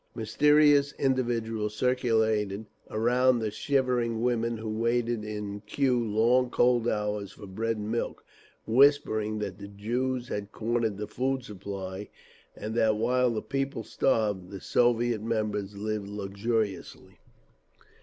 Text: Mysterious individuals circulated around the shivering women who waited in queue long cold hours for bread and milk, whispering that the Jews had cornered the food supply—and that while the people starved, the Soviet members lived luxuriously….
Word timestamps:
Mysterious 0.15 0.93
individuals 0.93 1.75
circulated 1.75 2.65
around 2.89 3.37
the 3.37 3.51
shivering 3.51 4.23
women 4.23 4.57
who 4.57 4.67
waited 4.67 5.23
in 5.23 5.61
queue 5.67 6.03
long 6.03 6.49
cold 6.49 6.87
hours 6.87 7.33
for 7.33 7.45
bread 7.45 7.77
and 7.77 7.91
milk, 7.91 8.25
whispering 8.65 9.37
that 9.37 9.59
the 9.59 9.67
Jews 9.67 10.27
had 10.29 10.51
cornered 10.51 10.97
the 10.97 11.05
food 11.05 11.43
supply—and 11.43 12.73
that 12.73 12.95
while 12.95 13.29
the 13.29 13.43
people 13.43 13.83
starved, 13.83 14.49
the 14.49 14.59
Soviet 14.59 15.21
members 15.21 15.77
lived 15.77 16.07
luxuriously…. 16.09 17.19